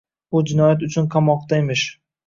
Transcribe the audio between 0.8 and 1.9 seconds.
uchun qamoqda emish.